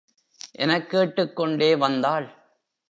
எனக் 0.51 0.89
கேட்டுக் 0.89 1.35
கொண்டே 1.35 1.75
வந்தாள். 1.75 2.33